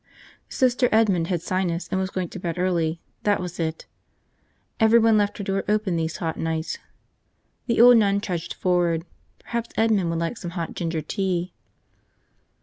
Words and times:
Sister 0.49 0.89
Edmond 0.91 1.27
had 1.27 1.43
sinus 1.43 1.87
and 1.91 1.99
was 1.99 2.09
going 2.09 2.27
to 2.29 2.39
bed 2.39 2.57
early, 2.57 2.99
that 3.21 3.39
was 3.39 3.59
it. 3.59 3.85
Everyone 4.79 5.15
left 5.15 5.37
her 5.37 5.43
door 5.43 5.63
open 5.69 5.95
these 5.95 6.17
hot 6.17 6.37
nights. 6.37 6.79
The 7.67 7.79
old 7.79 7.97
nun 7.97 8.19
trudged 8.19 8.55
forward. 8.55 9.05
Perhaps 9.37 9.69
Edmond 9.77 10.09
would 10.09 10.17
like 10.17 10.37
some 10.37 10.51
hot 10.57 10.73
ginger 10.73 11.03
tea. 11.03 11.53